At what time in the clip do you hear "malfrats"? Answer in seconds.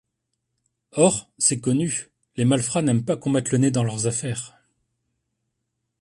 2.43-2.81